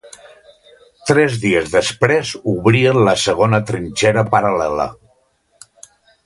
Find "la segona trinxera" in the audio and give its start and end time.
3.09-4.25